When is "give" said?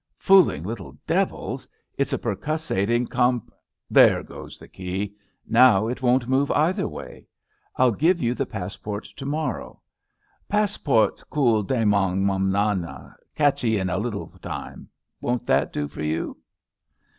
7.91-8.19